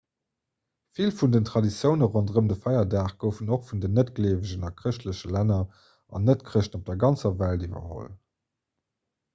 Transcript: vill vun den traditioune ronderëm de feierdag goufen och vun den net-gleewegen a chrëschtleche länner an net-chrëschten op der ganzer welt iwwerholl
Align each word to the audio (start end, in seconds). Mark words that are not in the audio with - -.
vill 0.99 1.11
vun 1.17 1.33
den 1.35 1.45
traditioune 1.49 2.07
ronderëm 2.15 2.47
de 2.51 2.57
feierdag 2.63 3.13
goufen 3.25 3.53
och 3.57 3.67
vun 3.69 3.83
den 3.83 3.93
net-gleewegen 3.99 4.67
a 4.71 4.73
chrëschtleche 4.81 5.31
länner 5.37 5.79
an 6.17 6.27
net-chrëschten 6.33 6.81
op 6.81 6.91
der 6.91 7.01
ganzer 7.07 7.39
welt 7.45 7.69
iwwerholl 7.71 8.11